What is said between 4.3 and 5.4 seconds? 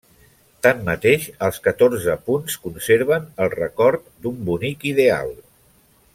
bonic ideal.